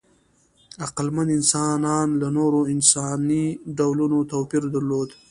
[0.85, 3.45] عقلمن انسانان له نورو انساني
[3.77, 5.09] ډولونو توپیر درلود.